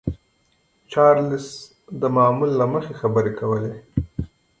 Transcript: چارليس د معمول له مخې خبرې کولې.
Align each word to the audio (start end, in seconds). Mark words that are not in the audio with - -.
چارليس 0.91 1.47
د 2.01 2.03
معمول 2.15 2.51
له 2.59 2.65
مخې 2.73 2.93
خبرې 3.01 3.31
کولې. 3.39 3.73